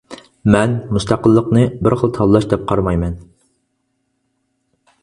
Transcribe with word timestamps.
مەن 0.53 0.71
مۇستەقىللىقنى 0.95 1.65
بىر 1.89 1.97
خىل 2.03 2.15
تاللاش 2.17 2.49
دەپ 2.55 2.65
قارىمايمەن. 2.73 3.17